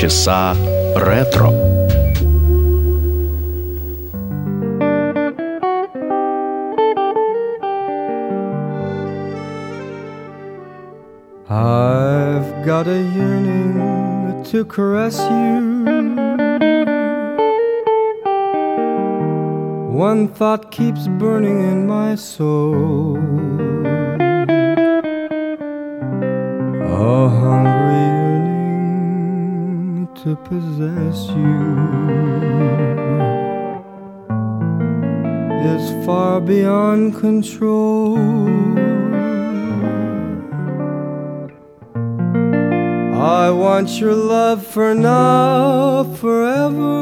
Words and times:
Полчаса 0.00 0.56
ретро. 0.96 1.50
I've 11.50 12.64
got 12.64 12.86
a 12.86 13.02
yearning 13.16 14.42
to 14.44 14.64
caress 14.64 15.18
you. 15.18 15.84
One 19.92 20.28
thought 20.28 20.70
keeps 20.70 21.06
burning 21.06 21.58
in 21.70 21.86
my 21.86 22.14
soul. 22.14 23.69
Possess 30.51 31.27
you 31.29 31.63
is 35.73 36.05
far 36.05 36.41
beyond 36.41 37.15
control. 37.15 38.17
I 43.15 43.49
want 43.49 43.97
your 44.01 44.13
love 44.13 44.67
for 44.67 44.93
now, 44.93 46.03
forever. 46.15 46.99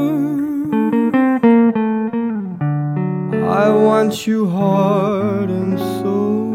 I 3.63 3.70
want 3.70 4.27
you 4.27 4.47
heart 4.47 5.50
and 5.50 5.80
soul. 5.80 6.45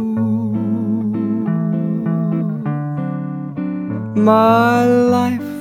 My 4.15 4.87
life 4.87 5.53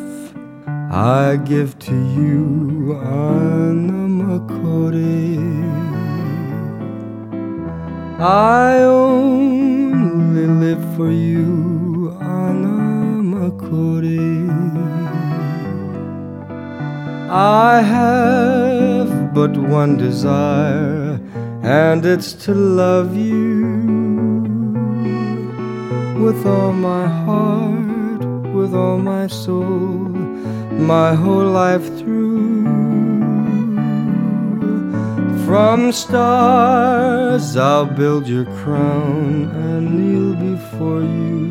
I 0.95 1.37
give 1.37 1.79
to 1.79 1.95
you, 2.17 2.95
Anamakore. 3.01 3.33
I 8.19 8.83
only 8.83 10.45
live 10.45 10.95
for 10.95 11.11
you, 11.11 12.15
Anna. 12.21 12.73
I 17.35 17.81
have 17.81 19.33
but 19.33 19.57
one 19.57 19.97
desire, 19.97 21.19
and 21.63 22.05
it's 22.05 22.33
to 22.45 22.53
love 22.53 23.17
you 23.17 23.81
with 26.23 26.45
all 26.45 26.71
my 26.71 27.07
heart, 27.07 28.23
with 28.53 28.75
all 28.75 28.99
my 28.99 29.25
soul, 29.25 30.22
my 30.79 31.13
whole 31.13 31.45
life 31.45 31.85
through. 31.99 32.63
From 35.45 35.91
stars 35.91 37.55
I'll 37.57 37.85
build 37.85 38.27
your 38.27 38.45
crown 38.63 39.51
and 39.65 39.83
kneel 39.97 40.33
before 40.33 41.01
you. 41.01 41.43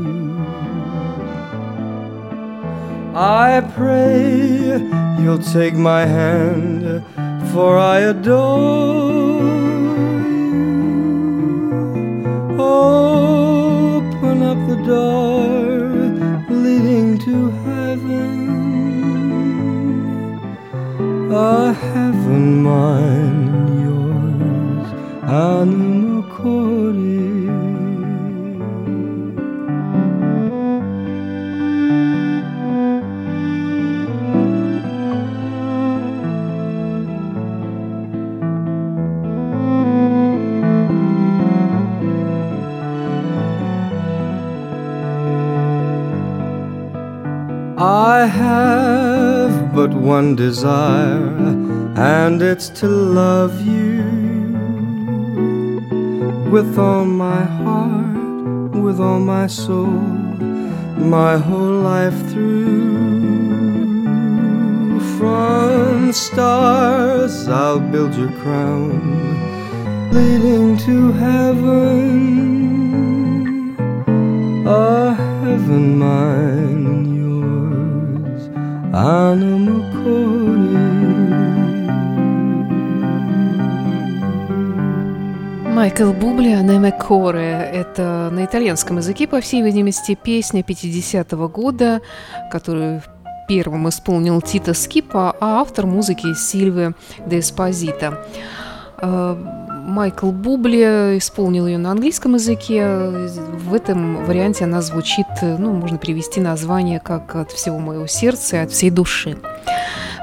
I 3.15 3.61
pray 3.77 4.81
you'll 5.21 5.45
take 5.53 5.75
my 5.75 6.07
hand, 6.07 7.05
for 7.53 7.79
I 7.79 7.99
adore 7.99 9.43
you. 10.31 10.63
Open 12.59 14.43
up 14.43 14.59
the 14.67 14.77
door 14.87 15.91
leading 16.51 17.19
to 17.19 17.51
a 21.33 21.73
heaven 21.73 22.63
mine 22.63 23.69
yours, 23.85 24.89
Anima 25.25 26.23
I 26.23 27.32
but 49.83 49.95
one 49.95 50.37
desire, 50.37 51.27
and 51.97 52.41
it's 52.41 52.69
to 52.69 52.87
love 52.87 53.61
you 53.67 54.05
with 56.53 56.79
all 56.79 57.05
my 57.05 57.43
heart, 57.43 58.77
with 58.77 59.01
all 59.01 59.19
my 59.19 59.49
soul, 59.49 59.99
my 61.17 61.37
whole 61.37 61.81
life 61.93 62.17
through. 62.31 62.71
From 65.19 66.13
stars 66.13 67.49
I'll 67.49 67.81
build 67.81 68.15
your 68.15 68.31
crown, 68.43 69.01
leading 70.13 70.77
to 70.87 71.11
heaven, 71.25 72.15
a 74.65 75.15
heaven 75.15 75.99
mine 75.99 76.83
Майкл 85.73 86.13
Бубли 86.13 86.51
«Анеме 86.51 86.93
Коре»– 86.93 87.71
это 87.73 88.29
на 88.31 88.45
итальянском 88.45 88.99
языке, 88.99 89.27
по 89.27 89.41
всей 89.41 89.63
видимости, 89.63 90.15
песня 90.23 90.61
50-го 90.61 91.49
года, 91.49 92.03
которую 92.51 93.03
первым 93.49 93.89
исполнил 93.89 94.43
Тита 94.43 94.75
Скипа, 94.75 95.35
а 95.41 95.63
автор 95.63 95.87
музыки 95.87 96.35
Сильве 96.35 96.93
де 97.25 97.39
Эспозита. 97.39 98.23
Майкл 99.01 100.31
Бубли 100.31 101.17
исполнил 101.17 101.67
ее 101.67 101.79
на 101.79 101.93
английском 101.93 102.35
языке. 102.35 102.87
В 102.87 103.73
этом 103.73 104.27
варианте 104.27 104.65
она 104.65 104.83
звучит, 104.83 105.27
ну, 105.41 105.73
можно 105.73 105.97
привести 105.97 106.43
название 106.43 107.01
как 107.01 107.35
«От 107.35 107.51
всего 107.51 107.79
моего 107.79 108.07
сердца 108.07 108.57
и 108.57 108.61
от 108.61 108.73
всей 108.73 108.91
души». 108.91 109.39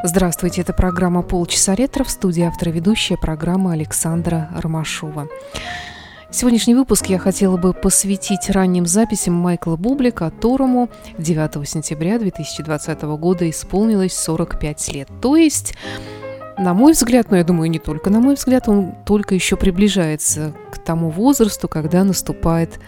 Здравствуйте, 0.01 0.61
это 0.61 0.71
программа 0.71 1.23
«Полчаса 1.23 1.75
ретро» 1.75 2.05
в 2.05 2.09
студии 2.09 2.43
автора 2.43 2.69
ведущая 2.69 3.17
программа 3.17 3.73
Александра 3.73 4.49
Ромашова. 4.55 5.27
Сегодняшний 6.31 6.73
выпуск 6.73 7.07
я 7.07 7.19
хотела 7.19 7.57
бы 7.57 7.73
посвятить 7.73 8.49
ранним 8.49 8.85
записям 8.85 9.33
Майкла 9.33 9.75
Бубли, 9.75 10.11
которому 10.11 10.89
9 11.17 11.67
сентября 11.67 12.17
2020 12.17 13.01
года 13.01 13.49
исполнилось 13.49 14.13
45 14.13 14.93
лет. 14.93 15.09
То 15.21 15.35
есть 15.35 15.73
на 16.57 16.73
мой 16.73 16.93
взгляд, 16.93 17.29
но 17.29 17.35
я 17.35 17.43
думаю, 17.43 17.69
не 17.69 17.79
только 17.79 18.09
на 18.09 18.21
мой 18.21 18.35
взгляд, 18.35 18.69
он 18.69 18.95
только 19.05 19.35
еще 19.35 19.57
приближается 19.57 20.53
к 20.71 20.77
тому 20.77 21.09
возрасту, 21.09 21.67
когда 21.67 22.05
наступает 22.05 22.79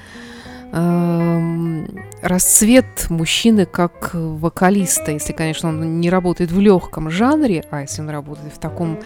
э, 0.71 1.85
расцвет 2.21 3.07
мужчины 3.09 3.65
как 3.65 4.11
вокалиста, 4.13 5.11
если, 5.11 5.33
конечно, 5.33 5.69
он 5.69 5.99
не 5.99 6.09
работает 6.09 6.51
в 6.51 6.59
легком 6.59 7.09
жанре, 7.09 7.63
а 7.71 7.81
если 7.81 8.01
он 8.01 8.09
работает 8.09 8.53
в 8.53 8.59
таком, 8.59 8.99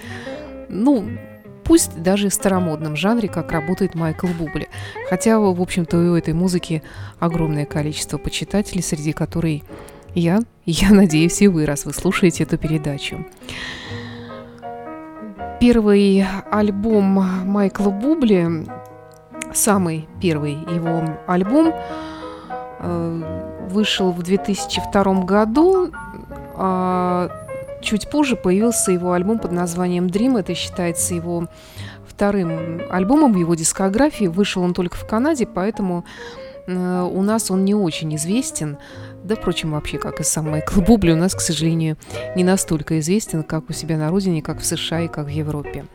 ну, 0.69 1.07
пусть 1.63 2.01
даже 2.01 2.29
старомодном 2.29 2.95
жанре, 2.95 3.27
как 3.27 3.51
работает 3.51 3.95
Майкл 3.95 4.27
Бубли. 4.27 4.69
Хотя, 5.09 5.39
в 5.39 5.61
общем-то, 5.61 5.97
у 5.97 6.15
этой 6.15 6.33
музыки 6.33 6.83
огромное 7.19 7.65
количество 7.65 8.17
почитателей, 8.17 8.83
среди 8.83 9.11
которых 9.11 9.63
я, 10.13 10.41
я 10.65 10.91
надеюсь, 10.91 11.41
и 11.41 11.47
вы, 11.47 11.65
раз 11.65 11.85
вы 11.85 11.93
слушаете 11.93 12.43
эту 12.43 12.57
передачу. 12.57 13.25
Первый 15.59 16.25
альбом 16.51 17.05
Майкла 17.45 17.89
Бубли, 17.89 18.65
самый 19.53 20.07
первый 20.21 20.53
его 20.53 21.17
альбом, 21.27 21.73
вышел 22.79 24.11
в 24.11 24.21
2002 24.23 25.03
году. 25.23 25.91
А 26.57 27.29
чуть 27.81 28.09
позже 28.09 28.35
появился 28.35 28.91
его 28.91 29.13
альбом 29.13 29.39
под 29.39 29.51
названием 29.51 30.07
Dream. 30.07 30.39
Это 30.39 30.55
считается 30.55 31.13
его 31.13 31.47
вторым 32.07 32.81
альбомом 32.89 33.33
в 33.33 33.37
его 33.37 33.55
дискографии. 33.55 34.25
Вышел 34.25 34.63
он 34.63 34.73
только 34.73 34.97
в 34.97 35.05
Канаде, 35.05 35.45
поэтому 35.45 36.05
э, 36.67 37.09
у 37.11 37.21
нас 37.21 37.51
он 37.51 37.65
не 37.65 37.75
очень 37.75 38.15
известен. 38.15 38.77
Да, 39.23 39.35
впрочем, 39.35 39.71
вообще, 39.71 39.97
как 39.97 40.19
и 40.19 40.23
сам 40.23 40.51
Майкл 40.51 40.81
Бубли, 40.81 41.11
у 41.11 41.15
нас, 41.15 41.33
к 41.35 41.41
сожалению, 41.41 41.97
не 42.35 42.43
настолько 42.43 42.99
известен, 42.99 43.43
как 43.43 43.69
у 43.69 43.73
себя 43.73 43.97
на 43.97 44.09
родине, 44.09 44.41
как 44.41 44.59
в 44.59 44.65
США 44.65 45.01
и 45.01 45.07
как 45.07 45.25
в 45.25 45.29
Европе. 45.29 45.85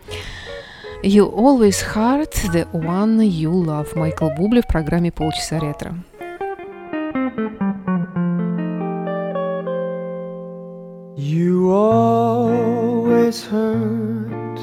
You 1.02 1.32
always 1.32 1.82
heart 1.94 2.34
the 2.52 2.70
one 2.72 3.20
you 3.20 3.52
love. 3.52 3.96
Майкл 3.98 4.28
Бубли 4.36 4.60
в 4.60 4.66
программе 4.66 5.10
«Полчаса 5.10 5.58
ретро». 5.58 5.94
You 11.70 11.76
always 11.76 13.44
hurt 13.44 14.58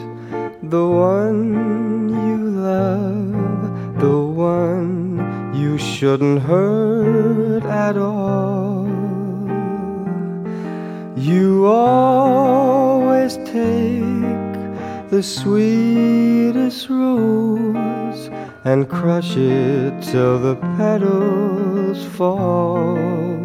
the 0.61 0.85
one 0.85 2.09
you 2.27 2.37
love, 2.49 4.01
the 4.01 4.19
one 4.19 5.53
you 5.55 5.77
shouldn't 5.77 6.41
hurt 6.41 7.63
at 7.63 7.95
all. 7.95 8.89
You 11.15 11.67
always 11.67 13.37
take 13.37 14.59
the 15.09 15.23
sweetest 15.23 16.89
rose 16.89 18.29
and 18.65 18.89
crush 18.89 19.37
it 19.37 20.03
till 20.03 20.39
the 20.39 20.57
petals 20.75 22.03
fall. 22.17 23.36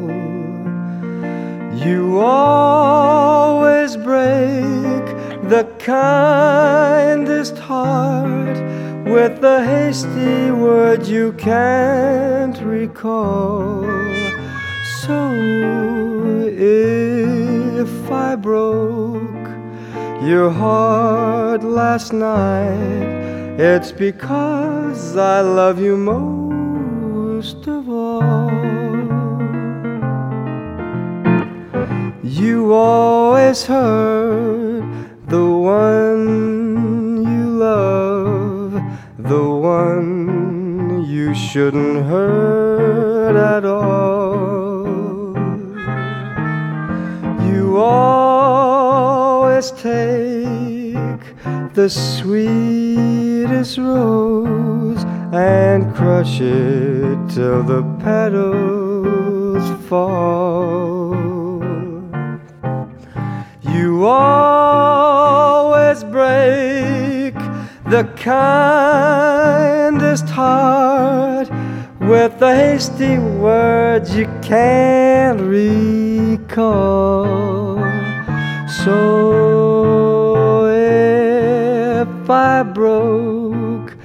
You 1.85 2.21
always 2.21 3.97
break 3.97 5.05
the 5.49 5.67
kindest 5.81 7.59
heart 7.59 8.57
with 9.05 9.41
the 9.41 9.65
hasty 9.65 10.53
word 10.53 11.07
you 11.09 11.33
can't 11.33 12.57
recall. 12.63 13.83
So 15.01 15.33
if 16.47 18.11
I 18.13 18.37
broke 18.37 19.49
your 20.23 20.51
heart 20.51 21.65
last 21.65 22.13
night, 22.13 23.59
it's 23.59 23.91
because 23.91 25.17
I 25.17 25.41
love 25.41 25.81
you 25.81 25.97
most 25.97 27.67
of 27.67 27.89
all. 27.89 28.52
You 32.35 32.73
always 32.73 33.65
hurt 33.67 34.81
the 35.29 35.47
one 35.47 37.23
you 37.27 37.45
love, 37.59 38.73
the 39.19 39.51
one 39.51 41.05
you 41.05 41.35
shouldn't 41.35 42.07
hurt 42.07 43.37
at 43.37 43.67
all. 43.67 44.87
You 47.53 47.77
always 47.77 49.71
take 49.73 51.21
the 51.75 51.91
sweetest 51.91 53.77
rose 53.77 55.05
and 55.35 55.95
crush 55.95 56.41
it 56.41 57.29
till 57.29 57.63
the 57.63 57.83
petals 58.03 59.69
fall. 59.87 61.02
You 63.73 64.05
always 64.05 66.05
break 66.05 67.33
the 67.87 68.05
kindest 68.17 70.29
heart 70.29 71.49
with 71.99 72.39
the 72.39 72.55
hasty 72.55 73.19
words 73.19 74.15
you 74.15 74.27
can't 74.43 75.41
recall. 75.41 77.79
So 78.85 80.67
if 80.67 82.29
I 82.29 82.63
broke 82.63 83.97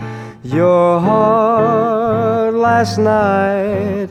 your 0.44 1.02
heart 1.02 2.54
last 2.54 3.00
night, 3.00 4.08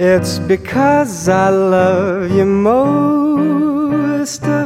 it's 0.00 0.40
because 0.40 1.28
I 1.28 1.50
love 1.50 2.32
you 2.32 2.44
most 2.44 4.42
of. 4.42 4.65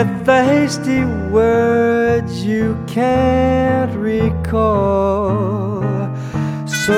With 0.00 0.24
the 0.24 0.44
hasty 0.44 1.04
words 1.30 2.42
you 2.42 2.74
can't 2.86 3.94
recall. 3.96 5.82
So 6.66 6.96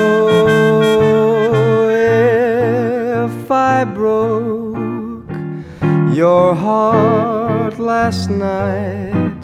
if 1.89 3.51
I 3.51 3.83
broke 3.83 5.29
your 6.15 6.55
heart 6.55 7.77
last 7.77 8.29
night, 8.29 9.41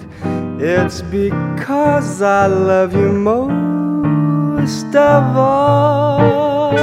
it's 0.57 1.01
because 1.01 2.21
I 2.21 2.47
love 2.47 2.93
you 2.93 3.11
most 3.11 4.95
of 4.95 5.35
all. 5.35 6.77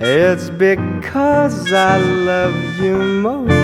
It's 0.00 0.50
because 0.50 1.72
I 1.72 1.96
love 1.96 2.78
you 2.78 2.98
most. 2.98 3.61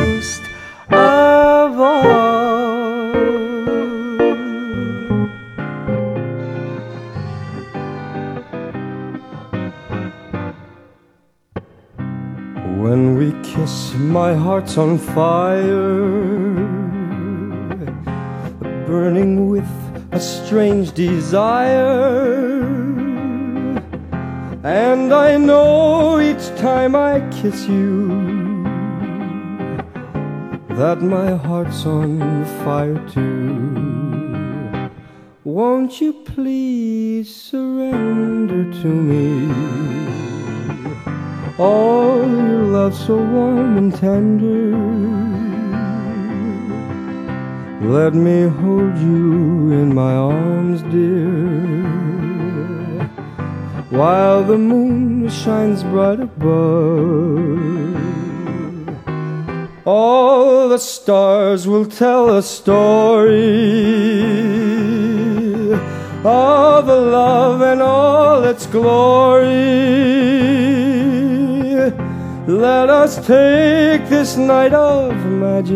When 12.79 13.17
we 13.19 13.32
kiss, 13.43 13.94
my 13.94 14.34
heart's 14.34 14.79
on 14.79 14.98
fire, 14.98 15.98
burning 18.86 19.48
with 19.50 19.69
a 20.12 20.20
strange 20.20 20.93
desire. 20.93 22.65
And 24.65 25.12
I 25.12 25.36
know 25.36 26.20
each 26.20 26.48
time 26.56 26.94
I 26.96 27.20
kiss 27.31 27.67
you 27.67 28.28
that 30.79 31.03
my 31.03 31.35
heart's 31.35 31.85
on 31.87 32.44
fire 32.63 32.99
too. 33.08 34.89
Won't 35.43 36.01
you 36.01 36.13
please 36.13 37.35
surrender 37.35 38.63
to 38.82 38.87
me? 38.87 39.29
All 41.58 42.20
your 42.29 42.63
love 42.77 42.94
so 42.94 43.17
warm 43.17 43.77
and 43.77 43.93
tender. 43.93 44.70
Let 47.85 48.15
me 48.15 48.43
hold 48.43 48.97
you 48.99 49.73
in 49.73 49.93
my 49.93 50.15
arms, 50.15 50.82
dear, 50.82 51.89
while 53.91 54.44
the 54.44 54.58
moon 54.58 55.29
shines 55.29 55.82
bright 55.82 56.20
above. 56.20 57.97
All 59.90 60.68
the 60.68 60.76
stars 60.76 61.66
will 61.66 61.86
tell 61.86 62.36
a 62.36 62.42
story 62.42 63.32
of 66.22 66.86
the 66.86 67.00
love 67.18 67.62
and 67.62 67.80
all 67.80 68.44
its 68.44 68.66
glory. 68.66 69.46
Let 72.46 72.90
us 72.90 73.16
take 73.26 74.06
this 74.10 74.36
night 74.36 74.74
of 74.74 75.14
magic 75.24 75.72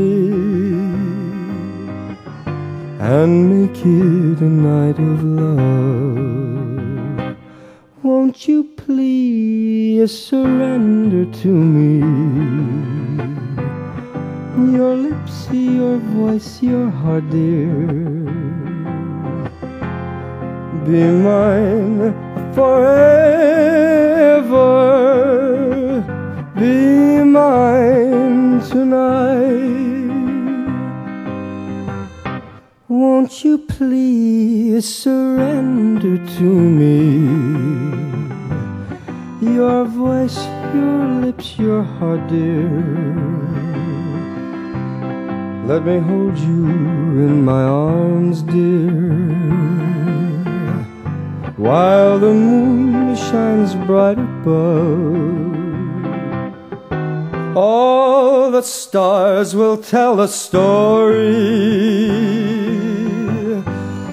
and 3.00 3.48
make 3.48 3.78
it 3.78 4.42
a 4.42 4.44
night 4.44 4.98
of 4.98 5.24
love. 5.24 6.18
Won't 8.02 8.46
you 8.46 8.64
please 8.76 10.12
surrender 10.12 11.24
to 11.40 11.48
me? 11.48 13.01
Your 14.70 14.94
lips, 14.94 15.48
your 15.50 15.98
voice, 15.98 16.62
your 16.62 16.88
heart, 16.88 17.28
dear. 17.30 17.74
Be 20.86 21.02
mine 21.02 22.14
forever. 22.54 23.32
Be 26.54 27.24
mine 27.24 28.60
tonight. 28.60 29.72
Won't 32.88 33.44
you 33.44 33.58
please 33.58 34.86
surrender 34.88 36.18
to 36.36 36.44
me? 36.78 37.02
Your 39.40 39.84
voice, 39.86 40.38
your 40.72 41.08
lips, 41.20 41.58
your 41.58 41.82
heart, 41.82 42.28
dear. 42.28 43.51
Let 45.64 45.84
me 45.84 45.98
hold 46.00 46.36
you 46.38 46.66
in 46.66 47.44
my 47.44 47.62
arms, 47.62 48.42
dear. 48.42 49.32
While 51.56 52.18
the 52.18 52.34
moon 52.34 53.14
shines 53.14 53.76
bright 53.86 54.18
above. 54.18 55.52
All 57.56 58.50
the 58.50 58.62
stars 58.62 59.54
will 59.54 59.76
tell 59.76 60.20
a 60.20 60.26
story 60.26 61.36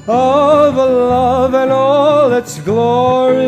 of 0.07 0.75
love 0.75 1.55
and 1.55 1.71
all 1.71 2.31
its 2.31 2.59
glory. 2.59 3.45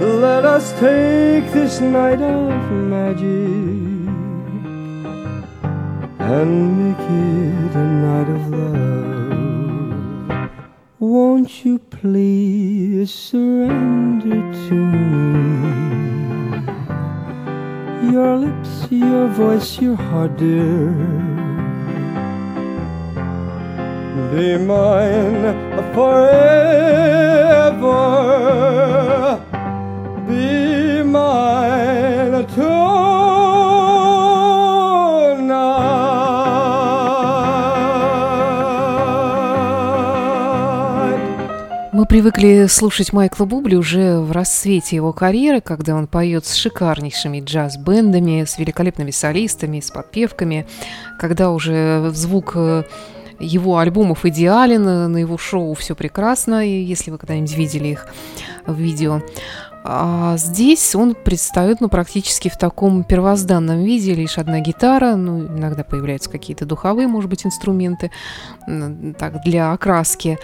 Let 0.00 0.46
us 0.46 0.72
take 0.80 1.52
this 1.52 1.80
night 1.82 2.22
of 2.22 2.72
magic 2.72 3.81
and 6.38 6.52
make 6.78 7.04
it 7.24 7.72
a 7.76 7.86
night 8.06 8.28
of 8.36 8.42
love. 8.60 9.30
Won't 10.98 11.50
you 11.64 11.78
please 11.78 13.10
surrender 13.12 14.40
to 14.66 14.74
me? 14.74 15.12
your 18.12 18.36
lips, 18.36 18.72
your 18.90 19.26
voice, 19.28 19.80
your 19.80 19.96
heart, 19.96 20.36
dear. 20.36 20.92
Be 24.32 24.48
mine 24.58 25.44
forever. 25.94 26.40
Be 30.28 31.02
mine 31.02 31.92
Мы 32.32 33.21
привыкли 42.12 42.66
слушать 42.66 43.14
Майкла 43.14 43.46
Бубли 43.46 43.74
уже 43.74 44.20
в 44.20 44.32
расцвете 44.32 44.96
его 44.96 45.14
карьеры, 45.14 45.62
когда 45.62 45.94
он 45.94 46.06
поет 46.06 46.44
с 46.44 46.52
шикарнейшими 46.56 47.40
джаз-бендами, 47.40 48.44
с 48.44 48.58
великолепными 48.58 49.10
солистами, 49.10 49.80
с 49.80 49.90
подпевками, 49.90 50.66
когда 51.18 51.50
уже 51.50 52.10
звук 52.12 52.52
э, 52.54 52.82
его 53.40 53.78
альбомов 53.78 54.26
идеален, 54.26 54.86
э, 54.86 55.06
на 55.06 55.16
его 55.16 55.38
шоу 55.38 55.72
все 55.72 55.94
прекрасно, 55.94 56.62
если 56.66 57.10
вы 57.10 57.16
когда-нибудь 57.16 57.56
видели 57.56 57.88
их 57.88 58.06
в 58.66 58.78
видео. 58.78 59.22
А 59.84 60.36
здесь 60.36 60.94
он 60.94 61.14
предстает 61.14 61.80
ну, 61.80 61.88
практически 61.88 62.50
в 62.50 62.58
таком 62.58 63.04
первозданном 63.04 63.82
виде, 63.84 64.12
лишь 64.12 64.36
одна 64.36 64.60
гитара, 64.60 65.16
ну, 65.16 65.46
иногда 65.46 65.82
появляются 65.82 66.28
какие-то 66.28 66.66
духовые, 66.66 67.08
может 67.08 67.30
быть, 67.30 67.46
инструменты 67.46 68.10
так, 69.18 69.42
для 69.44 69.72
окраски. 69.72 70.38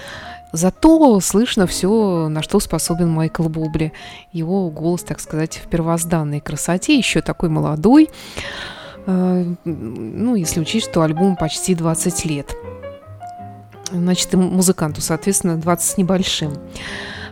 Зато 0.53 1.21
слышно 1.21 1.67
все, 1.67 2.29
на 2.29 2.43
что 2.43 2.61
способен 2.61 3.11
Майкл 3.11 3.49
Бубли. 3.49 3.93
Его 4.33 4.71
голос, 4.71 5.03
так 5.03 5.21
сказать, 5.21 5.61
в 5.63 5.69
первозданной 5.69 6.41
красоте, 6.41 6.97
еще 6.97 7.21
такой 7.21 7.49
молодой. 7.49 8.09
Э, 9.07 9.45
ну, 9.65 10.35
если 10.35 10.61
учесть, 10.61 10.91
что 10.91 11.03
альбому 11.03 11.37
почти 11.37 11.75
20 11.75 12.25
лет. 12.25 12.57
Значит, 13.91 14.35
и 14.35 14.37
музыканту, 14.37 15.01
соответственно, 15.01 15.57
20 15.57 15.91
с 15.91 15.97
небольшим. 15.97 16.53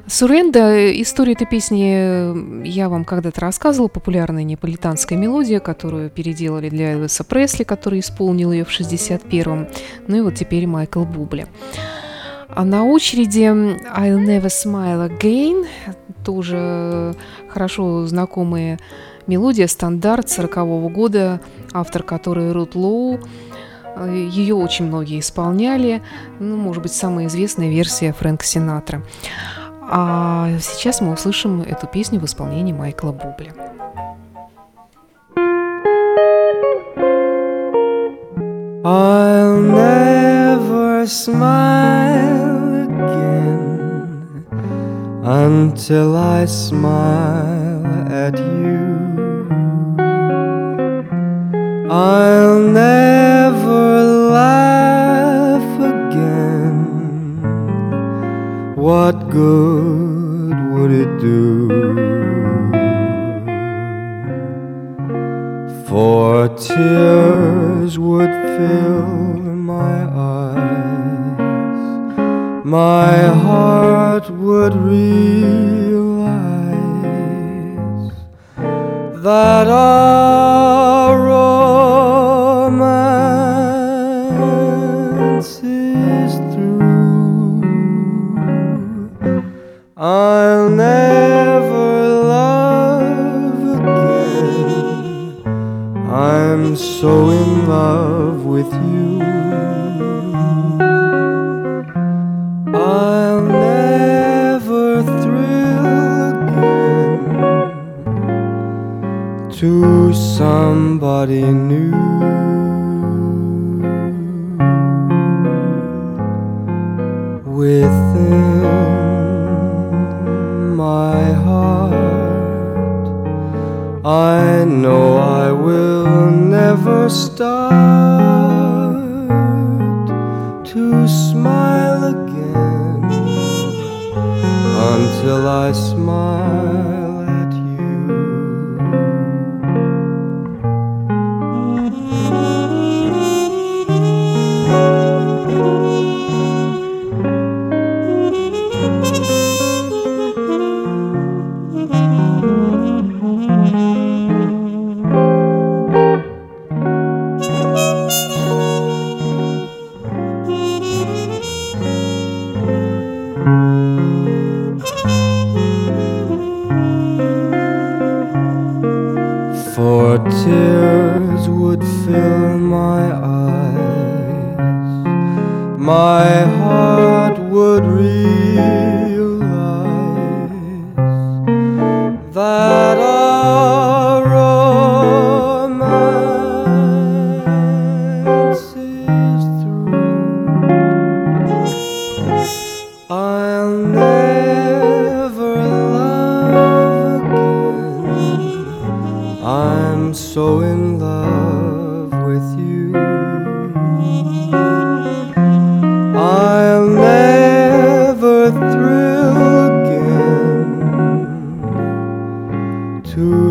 Суренда, 0.09 0.93
история 1.03 1.33
этой 1.33 1.49
песни 1.49 2.65
я 2.65 2.89
вам 2.89 3.05
когда-то 3.05 3.41
рассказывала, 3.41 3.89
популярная 3.89 4.45
неаполитанская 4.45 5.19
мелодия, 5.19 5.59
которую 5.59 6.11
переделали 6.11 6.69
для 6.69 6.93
Элвиса 6.93 7.25
Пресли, 7.25 7.65
который 7.65 7.99
исполнил 7.99 8.53
ее 8.53 8.65
в 8.65 8.71
61-м. 8.71 9.69
Ну 10.07 10.17
и 10.17 10.21
вот 10.21 10.37
теперь 10.37 10.67
Майкл 10.69 11.03
Бубли. 11.03 11.47
А 12.49 12.65
на 12.65 12.85
очереди 12.85 13.41
I'll 13.41 14.25
Never 14.25 14.47
Smile 14.47 15.11
Again, 15.11 15.67
тоже 16.25 17.15
хорошо 17.49 18.07
знакомая 18.07 18.79
мелодия, 19.27 19.67
стандарт 19.67 20.29
40 20.29 20.57
-го 20.57 20.89
года, 20.89 21.41
автор 21.73 22.03
которой 22.03 22.53
Рут 22.53 22.75
Лоу. 22.75 23.19
Ее 24.09 24.55
очень 24.55 24.87
многие 24.87 25.21
исполняли, 25.21 26.03
ну, 26.39 26.57
может 26.57 26.83
быть, 26.83 26.93
самая 26.93 27.27
известная 27.27 27.71
версия 27.71 28.13
Фрэнк 28.13 28.43
Синатра. 28.43 29.03
А 29.89 30.51
сейчас 30.61 31.01
мы 31.01 31.13
услышим 31.13 31.63
эту 31.63 31.87
песню 31.87 32.21
в 32.21 32.25
исполнении 32.25 32.73
Майкла 32.73 33.13
Бубли. 33.13 33.53
I'll 38.85 39.61
never 39.61 41.07
smile 41.07 41.76
until 45.47 46.17
I 46.17 46.45
smile 46.45 47.87
at 48.27 48.37
you. 48.37 48.85
I'll 51.89 52.59
never 52.59 54.03
laugh 54.43 55.71
again. 55.95 56.81
What 58.75 59.17
good 59.31 60.57
would 60.73 60.93
it 61.03 61.13
do? 61.21 61.69
For 65.87 66.49
tears 66.69 67.93
would 68.01 68.35
fill 68.57 69.07
my 69.75 69.97
eyes, 70.13 70.66
my 72.67 73.17
heart 73.29 74.29
would 74.29 74.75
realize 74.75 74.97
that 79.23 79.69
our 79.69 81.17
romance 85.37 85.61
is 85.63 86.35
through. 86.53 87.63
I'll 89.97 90.36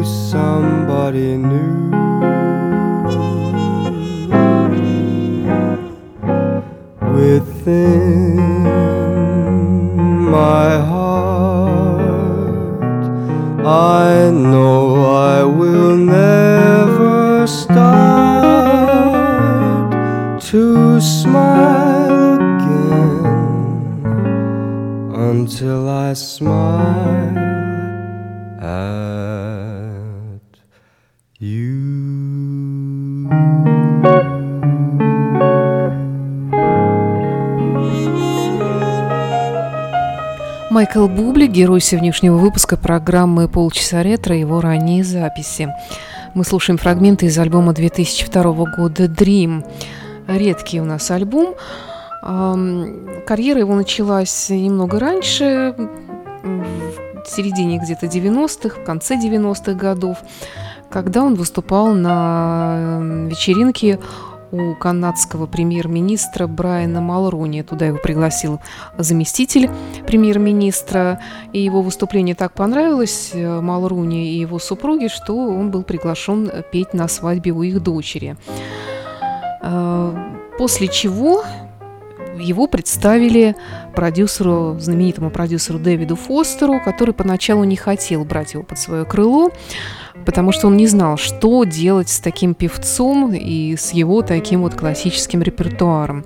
somebody 0.06 1.38
new. 1.38 1.92
Within 7.16 8.36
my 10.30 10.78
heart, 10.92 12.16
I 13.66 14.30
know 14.32 15.06
I 15.16 15.44
will 15.44 15.98
never 15.98 17.48
start 17.48 17.96
to 20.52 21.02
smile 21.02 22.36
again 22.36 23.26
until 25.16 25.90
I 25.90 26.14
smile 26.14 27.25
Майкл 40.76 41.08
Бубли, 41.08 41.48
герой 41.48 41.80
сегодняшнего 41.80 42.36
выпуска 42.36 42.76
программы 42.76 43.48
«Полчаса 43.48 44.04
ретро», 44.04 44.36
его 44.36 44.60
ранние 44.60 45.06
записи. 45.06 45.74
Мы 46.34 46.44
слушаем 46.44 46.78
фрагменты 46.78 47.28
из 47.28 47.40
альбома 47.40 47.72
2002 47.72 48.44
года 48.76 49.06
«Dream». 49.06 49.66
Редкий 50.28 50.82
у 50.82 50.84
нас 50.84 51.10
альбом. 51.12 51.56
Карьера 52.22 53.62
его 53.62 53.74
началась 53.74 54.50
немного 54.50 55.00
раньше, 55.00 55.74
в 56.44 57.26
середине 57.26 57.78
где-то 57.78 58.08
90-х, 58.08 58.82
в 58.82 58.84
конце 58.84 59.16
90-х 59.16 59.76
годов, 59.76 60.18
когда 60.90 61.24
он 61.24 61.36
выступал 61.36 61.94
на 61.94 63.00
вечеринке 63.30 64.00
у 64.56 64.76
канадского 64.76 65.46
премьер-министра 65.48 66.48
Брайана 66.48 67.02
Малрони. 67.02 67.62
Туда 67.62 67.88
его 67.88 67.98
пригласил 67.98 68.62
заместитель 68.98 69.70
премьер-министра, 70.08 71.20
и 71.54 71.60
его 71.60 71.82
выступление 71.82 72.36
так 72.36 72.54
понравилось 72.54 73.32
э, 73.34 73.62
Малруни 73.62 74.34
и 74.34 74.40
его 74.40 74.60
супруге, 74.60 75.10
что 75.10 75.36
он 75.36 75.72
был 75.72 75.84
приглашен 75.84 76.50
петь 76.72 76.94
на 76.94 77.08
свадьбе 77.08 77.52
у 77.52 77.62
их 77.64 77.84
дочери. 77.84 78.38
Э, 79.62 80.16
После 80.58 80.88
чего 80.88 81.44
его 82.38 82.68
представили 82.68 83.56
продюсеру, 83.94 84.78
знаменитому 84.80 85.30
продюсеру 85.30 85.80
Дэвиду 85.80 86.16
Фостеру, 86.16 86.82
который 86.84 87.14
поначалу 87.14 87.64
не 87.64 87.76
хотел 87.76 88.24
брать 88.24 88.54
его 88.54 88.64
под 88.64 88.80
свое 88.80 89.06
крыло, 89.06 89.52
потому 90.26 90.52
что 90.52 90.68
он 90.68 90.78
не 90.78 90.88
знал, 90.88 91.18
что 91.18 91.64
делать 91.64 92.10
с 92.10 92.20
таким 92.20 92.54
певцом 92.54 93.34
и 93.34 93.76
с 93.76 93.92
его 93.92 94.22
таким 94.22 94.62
вот 94.62 94.76
классическим 94.76 95.42
репертуаром. 95.42 96.26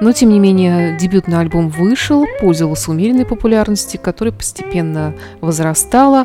Но, 0.00 0.12
тем 0.12 0.30
не 0.30 0.38
менее, 0.38 0.96
дебютный 0.98 1.38
альбом 1.38 1.68
вышел, 1.68 2.26
пользовался 2.40 2.90
умеренной 2.90 3.24
популярностью, 3.24 4.00
которая 4.00 4.32
постепенно 4.32 5.14
возрастала, 5.40 6.24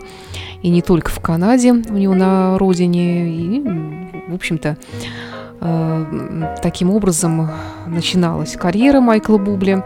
и 0.62 0.70
не 0.70 0.82
только 0.82 1.12
в 1.12 1.20
Канаде, 1.20 1.72
у 1.72 1.94
него 1.94 2.14
на 2.14 2.58
родине, 2.58 3.30
и, 3.30 3.62
в 4.28 4.34
общем-то, 4.34 4.78
э, 5.62 6.56
таким 6.62 6.90
образом 6.90 7.52
начиналась 7.86 8.54
карьера 8.54 9.02
Майкла 9.02 9.38
Бубли, 9.38 9.84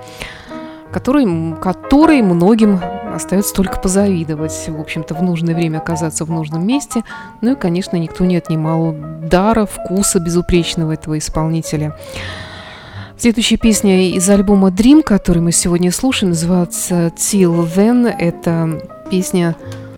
который, 0.93 1.25
которой 1.59 2.21
многим 2.21 2.79
остается 3.13 3.53
только 3.53 3.77
позавидовать, 3.79 4.67
в 4.67 4.79
общем-то, 4.79 5.13
в 5.15 5.21
нужное 5.21 5.55
время 5.55 5.79
оказаться 5.79 6.23
в 6.25 6.31
нужном 6.31 6.65
месте. 6.65 7.03
Ну 7.41 7.51
и, 7.53 7.55
конечно, 7.55 7.97
никто 7.97 8.23
не 8.25 8.37
отнимал 8.37 8.95
дара, 9.23 9.65
вкуса 9.65 10.19
безупречного 10.19 10.93
этого 10.93 11.17
исполнителя. 11.17 11.97
Следующая 13.17 13.57
песня 13.57 14.09
из 14.09 14.29
альбома 14.29 14.69
Dream, 14.69 15.01
который 15.03 15.41
мы 15.41 15.51
сегодня 15.51 15.91
слушаем, 15.91 16.29
называется 16.31 17.11
Till 17.15 17.67
Then. 17.75 18.07
Это 18.07 18.81
песня 19.09 19.55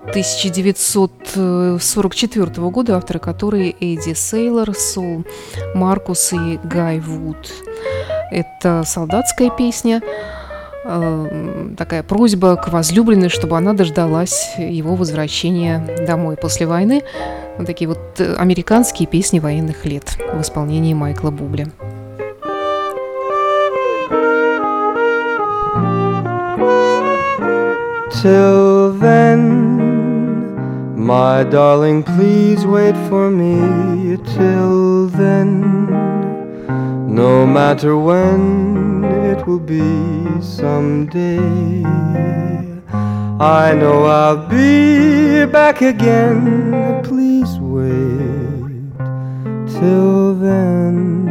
1944 0.10 2.69
года, 2.69 2.97
авторы 2.97 3.19
которой 3.19 3.75
Эдди 3.79 4.13
Сейлор, 4.13 4.75
Сол 4.75 5.23
Маркус 5.73 6.34
и 6.34 6.60
Гай 6.63 6.99
Вуд. 6.99 7.51
Это 8.31 8.84
солдатская 8.86 9.49
песня, 9.49 10.01
э, 10.86 11.74
такая 11.78 12.04
просьба 12.04 12.56
к 12.56 12.69
возлюбленной, 12.69 13.30
чтобы 13.30 13.58
она 13.58 13.74
дождалась 13.74 14.54
его 14.58 14.95
возвращения 14.95 15.86
домой 16.08 16.38
после 16.38 16.67
войны. 16.67 17.02
Вот 17.58 17.67
такие 17.67 17.88
вот 17.88 18.00
э, 18.19 18.36
американские 18.36 19.08
песни 19.08 19.39
военных 19.39 19.86
лет 19.86 20.17
в 20.34 20.41
исполнении 20.41 20.93
Майкла 20.93 21.32
Бубля. 21.32 21.67
Till 28.21 28.93
then, 29.00 29.86
my 30.95 31.43
darling, 31.43 32.02
please 32.02 32.65
wait 32.65 32.95
for 33.10 33.30
me. 33.30 34.17
Till 34.36 35.08
then, 35.10 36.14
no 37.15 37.47
matter 37.47 37.97
when 37.97 39.06
it 39.32 39.47
will 39.47 39.60
be 39.60 40.41
someday. 40.41 41.39
I 43.39 43.73
know 43.73 44.04
I'll 44.04 44.45
be 44.49 45.45
back 45.45 45.82
again. 45.82 47.01
Please 47.06 47.58
wait 47.58 48.91
till 49.80 50.36
then. 50.36 51.25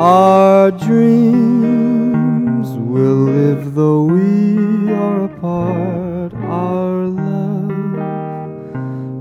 Our 0.00 0.72
dreams 0.72 2.68
will 2.70 3.26
live 3.38 3.76
though 3.76 4.02
we 4.02 4.92
are 4.92 5.26
apart. 5.26 6.34
Our 6.34 7.06
love, 7.06 7.70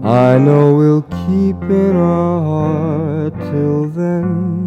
I 0.03 0.39
know 0.39 0.73
we'll 0.75 1.03
keep 1.27 1.61
in 1.69 1.95
our 1.95 2.41
heart 2.43 3.33
till 3.51 3.89
then. 3.89 4.62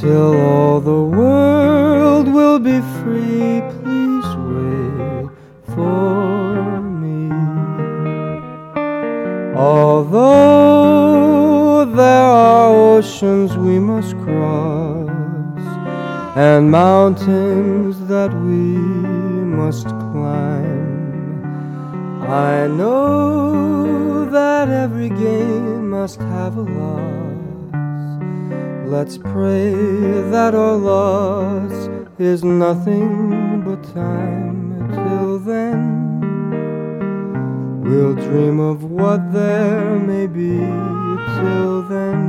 Till 0.00 0.40
all 0.40 0.80
the 0.80 1.02
world 1.02 2.28
will 2.32 2.60
be 2.60 2.80
free. 3.02 3.62
Please 3.82 4.28
wait 4.46 5.28
for 5.74 6.80
me. 7.02 7.32
Although 9.56 11.04
there 11.84 12.24
are 12.24 12.68
oceans 12.96 13.56
we 13.56 13.80
must 13.80 14.16
cross 14.18 15.08
and 16.36 16.70
mountains 16.70 17.98
that 18.06 18.32
we 18.32 18.78
must 19.60 19.88
climb, 19.88 21.42
I 22.22 22.68
know 22.68 24.26
that 24.30 24.68
every 24.68 25.08
gain 25.08 25.88
must 25.90 26.20
have 26.20 26.56
a 26.56 26.62
loss. 26.62 27.27
Let's 28.90 29.18
pray 29.18 29.70
that 30.30 30.54
our 30.54 30.76
loss 30.76 31.88
is 32.18 32.42
nothing 32.42 33.62
but 33.62 33.82
time. 33.94 34.88
Till 34.94 35.38
then, 35.38 35.98
We'll 37.88 38.14
dream 38.14 38.60
of 38.60 38.84
what 38.84 39.32
there 39.32 39.98
may 39.98 40.26
be 40.26 40.58
till 41.36 41.82
then. 41.88 42.20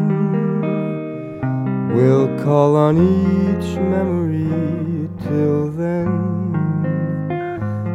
We'll 1.94 2.30
call 2.46 2.78
on 2.78 2.96
each 2.98 3.76
memory 3.76 5.10
till 5.28 5.70
then. 5.72 6.08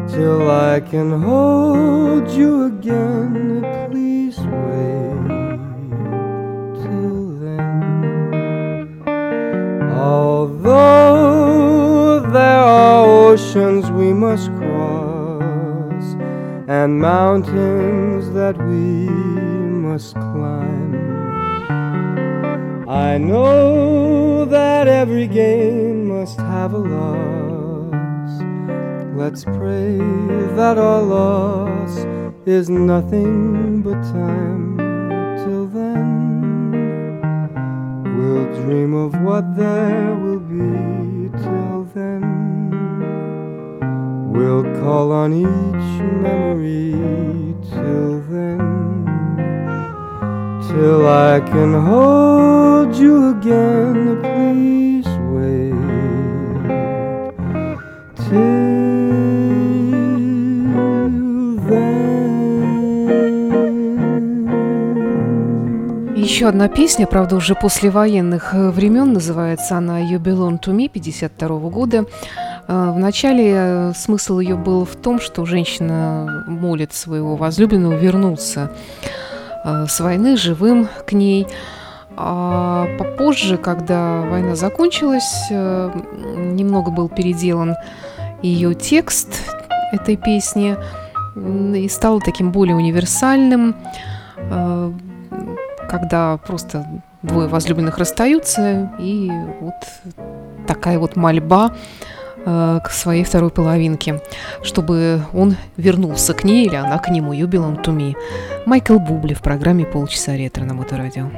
Till 0.08 0.50
I 0.50 0.80
can 0.80 1.22
hold 1.22 2.30
you 2.32 2.66
again. 2.66 3.64
Please 3.90 4.38
wait 4.38 5.13
Although 10.04 11.40
there 12.30 12.60
are 12.60 13.06
oceans 13.30 13.90
we 13.90 14.12
must 14.12 14.50
cross 14.58 16.04
and 16.68 17.00
mountains 17.00 18.30
that 18.32 18.58
we 18.58 19.08
must 19.88 20.14
climb, 20.14 20.94
I 22.86 23.16
know 23.16 24.44
that 24.44 24.88
every 24.88 25.26
gain 25.26 26.06
must 26.06 26.38
have 26.38 26.74
a 26.74 26.78
loss. 26.96 28.32
Let's 29.16 29.44
pray 29.44 29.96
that 30.58 30.76
our 30.76 31.00
loss 31.00 32.04
is 32.44 32.68
nothing 32.68 33.80
but 33.80 34.02
time. 34.12 34.53
Dream 38.62 38.94
of 38.94 39.14
what 39.20 39.56
there 39.56 40.14
will 40.14 40.38
be. 40.38 41.30
Till 41.42 41.84
then, 41.94 42.22
we'll 44.32 44.64
call 44.80 45.12
on 45.12 45.32
each 45.32 46.02
memory. 46.22 46.92
Till 47.70 48.20
then, 48.30 48.60
till 50.68 51.08
I 51.08 51.40
can 51.40 51.72
hold 51.88 52.94
you 52.96 53.30
again, 53.36 54.20
please 54.22 55.08
wait. 55.34 55.74
Till 58.28 58.63
Еще 66.24 66.48
одна 66.48 66.68
песня, 66.68 67.06
правда, 67.06 67.36
уже 67.36 67.54
послевоенных 67.54 68.54
э, 68.54 68.70
времен, 68.70 69.12
называется 69.12 69.76
она 69.76 70.00
«You 70.00 70.18
Belong 70.18 70.58
to 70.58 70.74
Me» 70.74 70.88
52 70.88 71.48
года. 71.68 72.06
Э, 72.66 72.92
Вначале 72.96 73.52
э, 73.54 73.92
смысл 73.94 74.38
ее 74.38 74.56
был 74.56 74.86
в 74.86 74.96
том, 74.96 75.20
что 75.20 75.44
женщина 75.44 76.46
молит 76.46 76.94
своего 76.94 77.36
возлюбленного 77.36 77.92
вернуться 77.92 78.72
с 79.64 80.00
войны 80.00 80.38
живым 80.38 80.88
к 81.06 81.12
ней. 81.12 81.46
А 82.16 82.86
попозже, 82.98 83.58
когда 83.58 84.22
война 84.22 84.56
закончилась, 84.56 85.50
немного 85.50 86.90
был 86.90 87.10
переделан 87.10 87.74
ее 88.40 88.74
текст 88.74 89.42
этой 89.92 90.16
песни 90.16 90.76
и 91.36 91.86
стал 91.90 92.22
таким 92.22 92.50
более 92.50 92.76
универсальным 92.76 93.74
когда 95.98 96.38
просто 96.38 96.84
двое 97.22 97.46
возлюбленных 97.46 97.98
расстаются, 97.98 98.90
и 98.98 99.30
вот 99.60 99.74
такая 100.66 100.98
вот 100.98 101.14
мольба 101.14 101.76
э, 102.44 102.80
к 102.84 102.90
своей 102.90 103.22
второй 103.22 103.50
половинке, 103.50 104.20
чтобы 104.64 105.22
он 105.32 105.54
вернулся 105.76 106.34
к 106.34 106.42
ней 106.42 106.66
или 106.66 106.74
она 106.74 106.98
к 106.98 107.10
нему, 107.10 107.32
юбилом 107.32 107.76
Туми. 107.76 108.16
Майкл 108.66 108.98
Бубли 108.98 109.34
в 109.34 109.40
программе 109.40 109.86
«Полчаса 109.86 110.36
ретро» 110.36 110.64
на 110.64 110.74
Моторадио. 110.74 111.30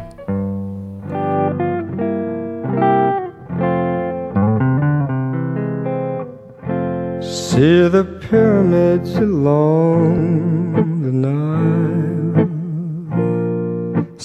See 7.21 7.89
the 7.89 8.05
pyramids 8.31 9.17
along 9.17 10.73
the 11.03 11.13
Nile 11.13 12.26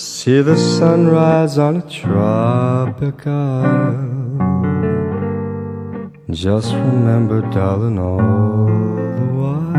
See 0.02 0.42
the 0.42 0.58
sunrise 0.58 1.60
on 1.60 1.78
a 1.78 1.82
tropic 1.88 3.28
isle. 3.28 4.40
Just 6.32 6.74
remember, 6.74 7.42
darling, 7.52 8.00
all 8.00 8.66
the 9.20 9.28
while 9.38 9.78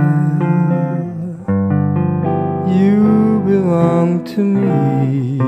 you 2.79 3.43
belong 3.45 4.23
to 4.27 4.45
me. 4.45 5.41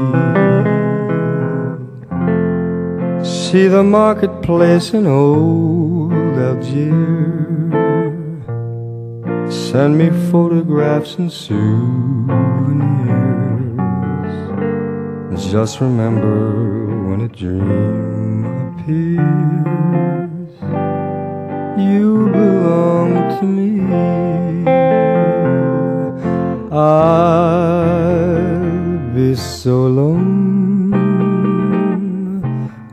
See 3.25 3.69
the 3.69 3.85
marketplace 3.85 4.93
in 4.93 5.07
old 5.07 6.37
Algiers. 6.37 7.73
Send 9.55 9.99
me 9.99 10.11
photographs 10.33 11.15
and 11.15 11.31
souvenirs. 11.31 13.34
Just 15.37 15.81
remember 15.81 17.09
when 17.09 17.21
a 17.23 17.29
dream 17.29 18.45
appears, 18.79 20.55
you 21.77 22.29
belong 22.29 23.11
to 23.39 23.45
me. 23.45 23.81
I'll 26.71 27.55
be 29.13 29.35
so 29.35 29.87
alone 29.87 30.93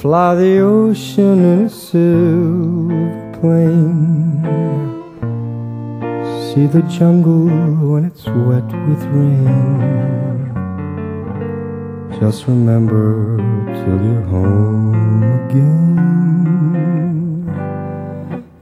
Fly 0.00 0.34
the 0.34 0.60
ocean 0.60 1.44
in 1.44 1.66
a 1.66 1.68
silver 1.68 3.32
plane. 3.38 4.40
See 6.48 6.66
the 6.66 6.80
jungle 6.88 7.44
when 7.86 8.06
it's 8.06 8.24
wet 8.24 8.64
with 8.88 9.04
rain. 9.12 10.48
Just 12.18 12.46
remember 12.46 13.36
till 13.36 14.00
you're 14.02 14.22
home 14.22 15.22
again. 15.44 15.84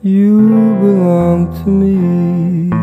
You 0.03 0.41
belong 0.81 1.53
to 1.63 1.71
me. 1.71 2.78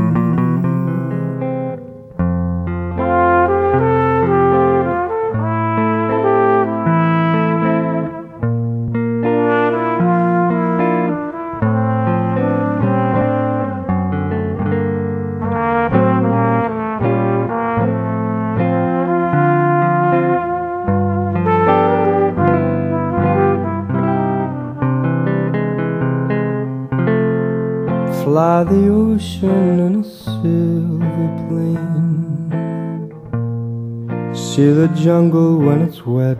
the 34.84 34.88
jungle 34.88 35.56
when 35.56 35.80
it's 35.80 36.04
wet 36.04 36.38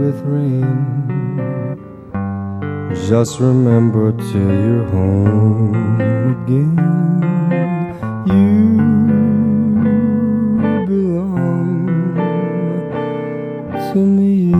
with 0.00 0.20
rain. 0.24 0.96
Just 3.08 3.38
remember 3.38 4.10
till 4.12 4.50
you're 4.64 4.84
home 4.86 5.74
again. 6.34 6.74
You 8.26 8.78
belong 10.86 11.86
to 13.92 13.98
me. 13.98 14.52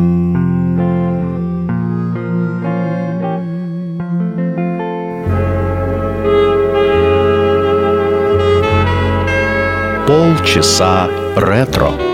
Полчаса 10.07 11.09
ретро. 11.37 12.13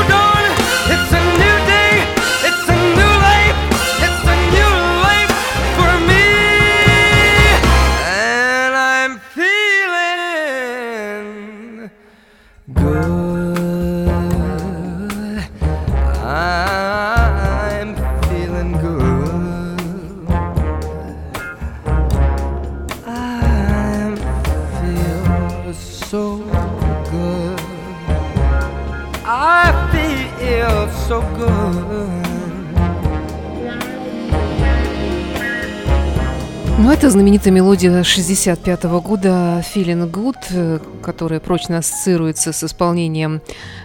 это 36.93 37.09
знаменитая 37.09 37.53
мелодия 37.53 38.03
65 38.03 38.83
года 39.01 39.63
«Feeling 39.73 40.11
Good», 40.11 40.35
э, 40.51 40.79
которая 41.01 41.39
прочно 41.39 41.77
ассоциируется 41.77 42.51
с 42.51 42.63
исполнением 42.63 43.41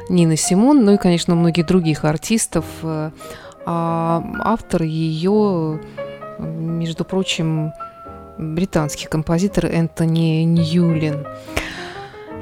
Нины 0.08 0.36
Симон, 0.36 0.84
ну 0.84 0.94
и, 0.94 0.96
конечно, 0.96 1.34
многих 1.34 1.66
других 1.66 2.04
артистов. 2.04 2.64
Э, 2.82 3.10
А 3.64 4.22
автор 4.44 4.82
ее, 4.82 5.80
между 6.38 7.04
прочим, 7.04 7.72
британский 8.38 9.06
композитор 9.06 9.66
Энтони 9.66 10.44
Ньюлин. 10.44 11.26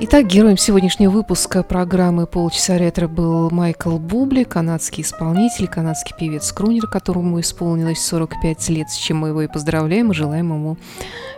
Итак, 0.00 0.26
героем 0.26 0.56
сегодняшнего 0.56 1.10
выпуска 1.12 1.62
программы 1.62 2.26
«Полчаса 2.26 2.76
ретро» 2.78 3.06
был 3.06 3.48
Майкл 3.50 3.96
Бубли, 3.98 4.42
канадский 4.42 5.04
исполнитель, 5.04 5.68
канадский 5.68 6.16
певец-крунер, 6.18 6.88
которому 6.88 7.40
исполнилось 7.40 8.04
45 8.04 8.68
лет, 8.70 8.90
с 8.90 8.96
чем 8.96 9.18
мы 9.18 9.28
его 9.28 9.42
и 9.42 9.46
поздравляем, 9.46 10.10
и 10.10 10.14
желаем 10.14 10.52
ему 10.52 10.78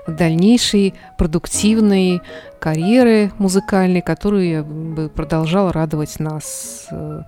дальнейшей 0.06 0.94
продуктивной 1.18 2.22
карьеры 2.58 3.30
музыкальной, 3.36 4.00
которая 4.00 4.62
бы 4.62 5.10
продолжала 5.10 5.70
радовать 5.70 6.18
нас 6.18 6.86
э, 6.90 7.22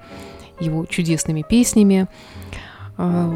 его 0.60 0.86
чудесными 0.86 1.44
песнями. 1.46 2.08
А, 2.98 3.32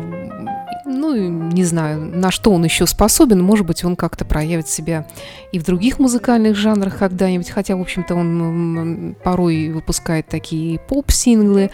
Ну, 0.84 1.14
не 1.14 1.64
знаю, 1.64 2.00
на 2.00 2.30
что 2.30 2.50
он 2.50 2.64
еще 2.64 2.86
способен. 2.86 3.40
Может 3.40 3.66
быть, 3.66 3.84
он 3.84 3.96
как-то 3.96 4.24
проявит 4.24 4.68
себя 4.68 5.06
и 5.52 5.58
в 5.58 5.64
других 5.64 5.98
музыкальных 5.98 6.56
жанрах 6.56 6.98
когда-нибудь. 6.98 7.48
Хотя, 7.50 7.76
в 7.76 7.80
общем-то, 7.80 8.14
он 8.14 9.16
порой 9.22 9.68
выпускает 9.68 10.26
такие 10.26 10.78
поп-синглы. 10.80 11.70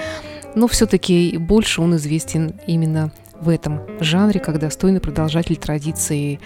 Но 0.55 0.69
все-таки 0.69 1.37
больше 1.39 1.81
он 1.81 1.97
известен 1.97 2.61
именно 2.67 3.11
в 3.41 3.49
этом 3.49 3.81
жанре, 4.01 4.41
как 4.41 4.59
достойный 4.59 5.01
продолжатель 5.01 5.57
традиции 5.57 6.41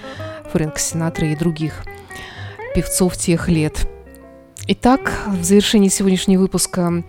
Фрэнка 0.52 0.78
Синатра 0.78 1.26
и 1.26 1.37
других 1.37 1.85
певцов 2.74 3.16
тех 3.16 3.48
лет. 3.48 3.88
Итак, 4.68 5.12
в 5.26 5.42
завершении 5.42 5.88
сегодняшнего 5.88 6.42
выпуска 6.42 7.02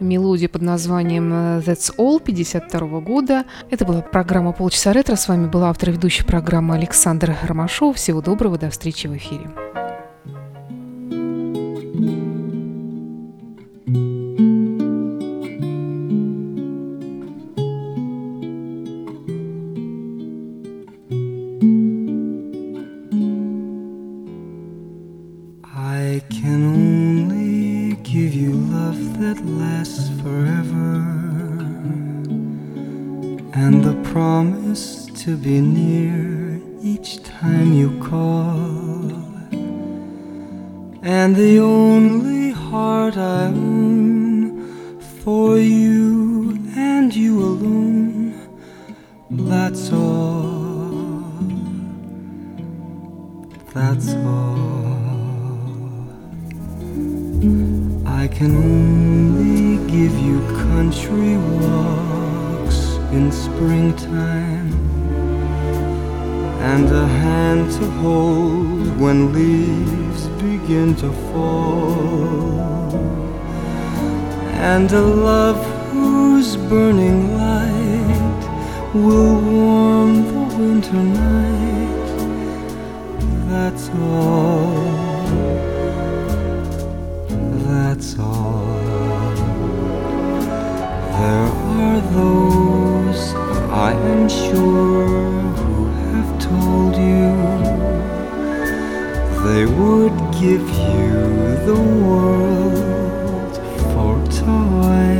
мелодия 0.00 0.48
под 0.48 0.62
названием 0.62 1.32
э, 1.32 1.60
That's 1.60 1.94
All 1.96 2.22
52 2.22 3.00
года. 3.00 3.44
Это 3.70 3.84
была 3.84 4.02
программа 4.02 4.52
«Полчаса 4.52 4.92
ретро». 4.92 5.16
С 5.16 5.28
вами 5.28 5.46
была 5.46 5.70
автор 5.70 5.90
и 5.90 5.92
ведущая 5.92 6.24
программы 6.24 6.74
Александр 6.74 7.36
Ромашов. 7.42 7.96
Всего 7.96 8.20
доброго, 8.20 8.58
до 8.58 8.70
встречи 8.70 9.06
в 9.06 9.16
эфире. 9.16 9.63
Only 59.04 59.76
give 59.90 60.14
you 60.18 60.40
country 60.68 61.36
walks 61.60 62.78
in 63.16 63.30
springtime 63.30 64.72
and 66.72 66.86
a 66.90 67.06
hand 67.22 67.70
to 67.70 67.84
hold 68.02 68.86
when 68.98 69.18
leaves 69.32 70.22
begin 70.42 70.96
to 70.96 71.10
fall, 71.28 72.94
and 74.72 74.90
a 74.92 75.06
love 75.30 75.60
whose 75.90 76.56
burning 76.56 77.20
light 77.36 78.42
will 78.94 79.38
warm 79.40 80.12
the 80.32 80.56
winter 80.56 81.02
night. 81.22 82.06
That's 83.50 83.90
all. 83.90 85.13
Are 91.84 92.02
those, 92.20 93.22
I 93.88 93.92
am 94.12 94.22
sure 94.28 95.40
who 95.60 95.78
have 96.04 96.30
told 96.50 96.94
you 97.10 97.30
they 99.46 99.64
would 99.78 100.16
give 100.42 100.66
you 100.90 101.16
the 101.68 101.80
world 102.06 103.54
for 103.90 104.12
toy. 104.42 105.16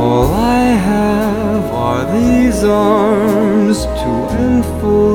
All 0.00 0.26
I 0.58 0.64
have 0.90 1.64
are 1.88 2.04
these 2.18 2.60
arms 2.64 3.78
to 4.00 4.12
enfold 4.44 5.11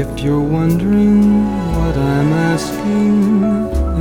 If 0.00 0.20
you're 0.20 0.40
wondering 0.40 1.44
what 1.76 1.94
I'm 1.94 2.32
asking 2.32 3.34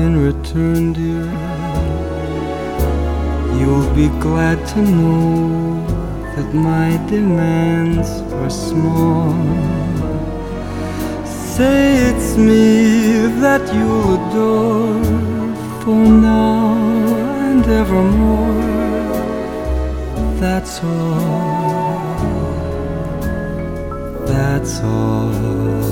in 0.04 0.12
return, 0.30 0.94
dear. 0.94 1.28
You'll 3.60 3.94
be 3.94 4.08
glad 4.22 4.66
to 4.68 4.82
know 4.82 5.86
that 6.38 6.54
my 6.54 6.92
demands 7.10 8.08
are 8.40 8.50
small. 8.50 9.34
Say 11.26 11.98
it's 12.10 12.38
me 12.38 13.28
that 13.44 13.64
you'll 13.76 14.14
adore 14.20 15.04
for 15.82 16.02
now 16.32 16.78
and 17.50 17.66
evermore. 17.82 18.64
That's 20.40 20.82
all. 20.82 21.60
That's 24.26 24.80
all. 24.80 25.89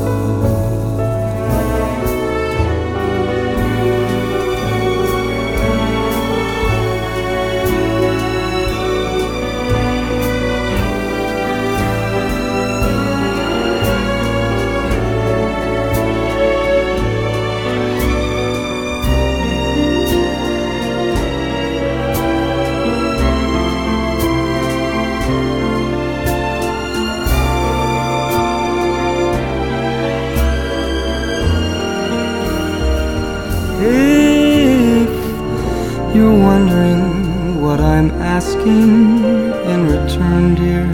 Asking 38.38 39.23
in 39.71 39.80
return, 39.95 40.53
dear. 40.53 40.88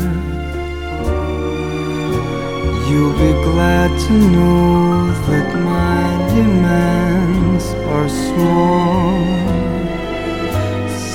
You'll 2.87 3.17
be 3.27 3.33
glad 3.49 3.89
to 4.05 4.13
know 4.35 5.11
that 5.27 5.47
my 5.75 6.03
demands 6.33 7.65
are 7.95 8.09
small. 8.27 9.23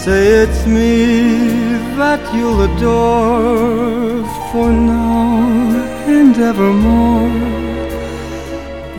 Say 0.03 0.23
it's 0.43 0.67
me 0.67 0.95
that 2.01 2.23
you'll 2.35 2.61
adore 2.69 4.23
for 4.51 4.71
now 4.71 5.39
and 6.17 6.37
evermore. 6.51 7.33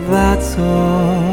That's 0.10 0.58
all. 0.58 1.29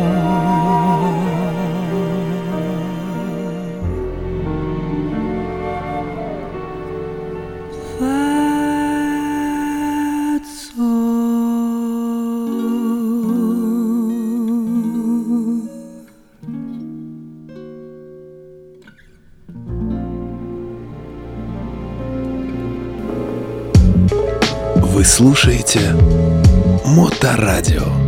Слушаете 25.17 25.95
Моторадио. 26.85 28.06